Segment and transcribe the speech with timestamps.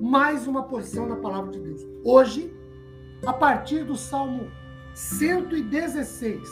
[0.00, 1.86] mais uma porção da palavra de Deus.
[2.04, 2.52] Hoje,
[3.26, 4.50] a partir do Salmo
[4.94, 6.48] 116,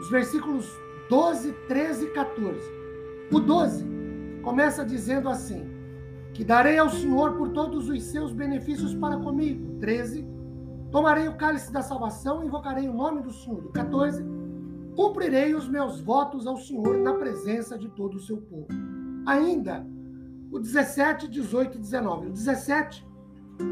[0.00, 0.70] os versículos
[1.08, 2.60] 12, 13 e 14.
[3.32, 3.84] O 12
[4.42, 5.66] começa dizendo assim:
[6.34, 9.78] Que darei ao Senhor por todos os seus benefícios para comigo.
[9.80, 10.26] 13.
[10.90, 13.70] Tomarei o cálice da salvação e invocarei o nome do Senhor.
[13.72, 14.24] 14.
[14.94, 18.66] Cumprirei os meus votos ao Senhor na presença de todo o seu povo.
[19.26, 19.86] Ainda
[20.50, 22.26] o 17, 18 e 19.
[22.28, 23.06] O 17,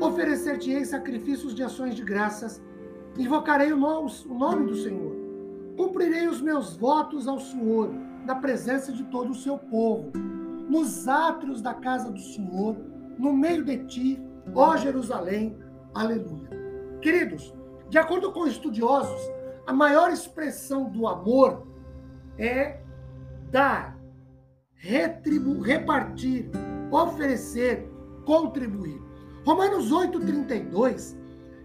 [0.01, 2.63] oferecer-te-ei sacrifícios de ações de graças,
[3.19, 5.15] invocarei o nome do Senhor.
[5.77, 7.91] Cumprirei os meus votos ao Senhor,
[8.25, 10.11] na presença de todo o seu povo,
[10.69, 12.77] nos átrios da casa do Senhor,
[13.19, 14.23] no meio de ti,
[14.55, 15.57] ó Jerusalém.
[15.95, 16.51] Aleluia.
[17.01, 17.55] Queridos,
[17.89, 19.21] de acordo com estudiosos,
[19.67, 21.67] a maior expressão do amor
[22.39, 22.81] é
[23.51, 23.97] dar,
[24.87, 26.49] retribu repartir,
[26.91, 27.91] oferecer,
[28.25, 29.03] contribuir.
[29.45, 31.17] Romanos 8,32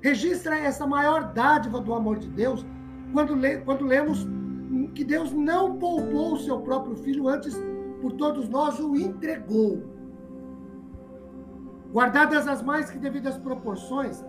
[0.01, 2.65] registra essa maior dádiva do amor de Deus
[3.13, 4.27] quando, lê, quando lemos
[4.95, 7.55] que Deus não poupou o seu próprio filho, antes
[8.01, 9.83] por todos nós o entregou.
[11.91, 14.23] Guardadas as mais que devidas proporções,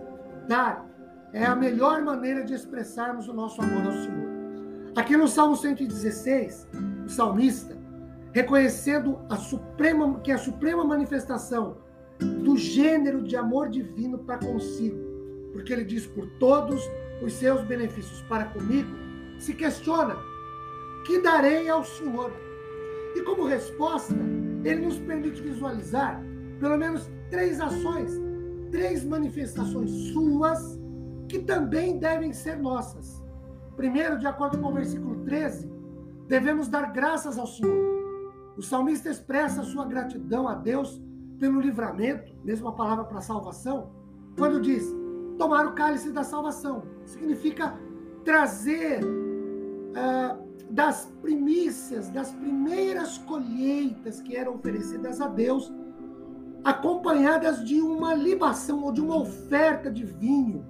[0.47, 0.85] dar
[1.31, 4.33] é a melhor maneira de expressarmos o nosso amor ao Senhor.
[4.95, 6.67] Aqui no Salmo 116,
[7.05, 7.82] o salmista
[8.33, 11.77] reconhecendo a suprema, que é a suprema manifestação
[12.19, 14.97] do gênero de amor divino para consigo,
[15.53, 16.81] porque ele diz por todos
[17.21, 18.89] os seus benefícios para comigo,
[19.39, 20.17] se questiona:
[21.05, 22.31] que darei ao Senhor?
[23.15, 24.15] E como resposta,
[24.63, 26.21] ele nos permite visualizar
[26.59, 28.11] pelo menos três ações,
[28.71, 30.79] três manifestações suas
[31.29, 33.23] que também devem ser nossas.
[33.75, 35.71] Primeiro, de acordo com o versículo 13,
[36.27, 38.02] devemos dar graças ao Senhor.
[38.57, 41.01] O salmista expressa sua gratidão a Deus
[41.39, 43.91] pelo livramento, mesma palavra para salvação,
[44.37, 44.85] quando diz:
[45.37, 46.83] tomar o cálice da salvação.
[47.05, 47.77] Significa
[48.23, 55.71] trazer uh, das primícias, das primeiras colheitas que eram oferecidas a Deus,
[56.63, 60.65] acompanhadas de uma libação ou de uma oferta de vinho.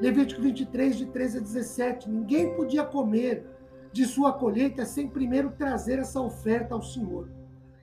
[0.00, 2.10] Levítico 23, de 13 a 17.
[2.10, 3.46] Ninguém podia comer
[3.92, 7.28] de sua colheita sem primeiro trazer essa oferta ao Senhor.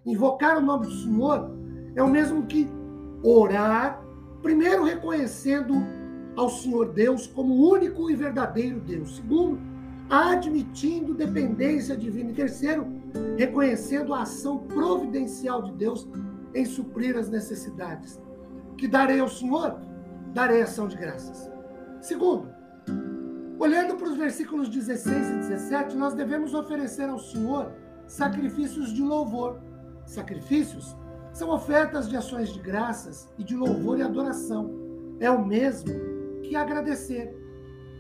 [0.06, 1.52] Invocar o nome do Senhor
[1.96, 2.68] é o mesmo que
[3.24, 4.02] orar,
[4.42, 5.76] primeiro reconhecendo
[6.36, 9.16] ao Senhor Deus como único e verdadeiro Deus.
[9.16, 9.60] Segundo,
[10.10, 12.32] admitindo dependência divina.
[12.32, 12.86] E terceiro,
[13.38, 16.08] reconhecendo a ação providencial de Deus
[16.54, 18.22] em suprir as necessidades.
[18.78, 19.80] Que darei ao Senhor?
[20.34, 21.50] Darei ação de graças.
[22.02, 22.50] Segundo,
[23.58, 27.72] Olhando para os versículos 16 e 17, nós devemos oferecer ao Senhor
[28.06, 29.60] sacrifícios de louvor.
[30.06, 30.96] Sacrifícios
[31.32, 34.72] são ofertas de ações de graças e de louvor e adoração.
[35.20, 35.94] É o mesmo
[36.44, 37.34] que agradecer,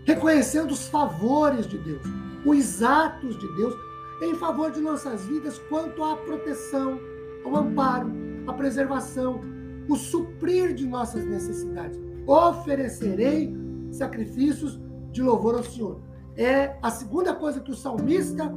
[0.05, 2.03] reconhecendo os favores de Deus,
[2.45, 3.73] os atos de Deus
[4.21, 6.99] em favor de nossas vidas quanto à proteção,
[7.43, 8.11] ao amparo,
[8.47, 9.41] à preservação,
[9.87, 11.99] o suprir de nossas necessidades.
[12.27, 13.55] Oferecerei
[13.91, 14.79] sacrifícios
[15.15, 16.01] de louvor ao Senhor.
[16.35, 18.53] É a segunda coisa que o salmista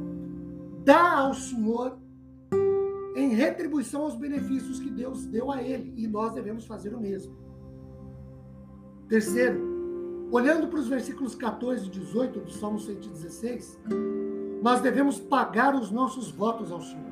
[0.83, 1.97] dá ao Senhor
[3.15, 7.33] em retribuição aos benefícios que Deus deu a ele, e nós devemos fazer o mesmo.
[9.07, 13.79] Terceiro, olhando para os versículos 14 e 18 do Salmo 116,
[14.61, 17.09] nós devemos pagar os nossos votos ao Senhor.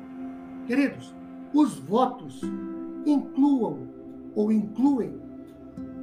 [0.66, 1.14] Queridos,
[1.54, 2.42] os votos
[3.06, 3.88] incluam
[4.34, 5.18] ou incluem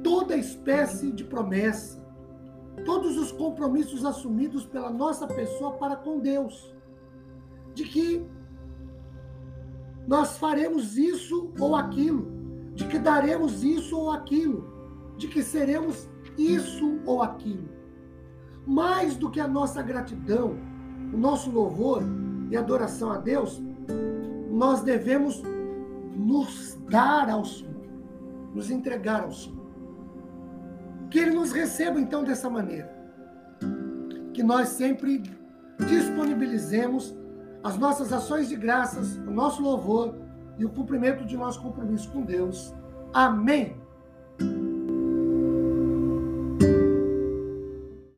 [0.02, 2.04] toda espécie de promessa,
[2.86, 6.74] todos os compromissos assumidos pela nossa pessoa para com Deus.
[7.74, 8.24] De que
[10.06, 12.26] nós faremos isso ou aquilo,
[12.74, 14.64] de que daremos isso ou aquilo,
[15.18, 17.68] de que seremos isso ou aquilo.
[18.64, 20.56] Mais do que a nossa gratidão,
[21.12, 22.02] o nosso louvor
[22.50, 23.60] e adoração a Deus,
[24.50, 25.42] nós devemos
[26.14, 27.74] nos dar ao Senhor,
[28.54, 29.65] nos entregar ao Senhor.
[31.10, 32.94] Que Ele nos receba então dessa maneira.
[34.32, 35.22] Que nós sempre
[35.88, 37.14] disponibilizemos
[37.62, 40.14] as nossas ações de graças, o nosso louvor
[40.58, 42.74] e o cumprimento de nosso compromisso com Deus.
[43.12, 43.76] Amém.